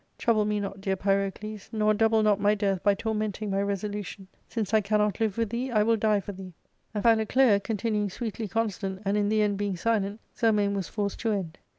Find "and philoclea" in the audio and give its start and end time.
6.91-7.59